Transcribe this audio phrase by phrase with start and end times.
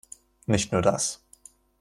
[0.47, 1.23] Nicht nur das.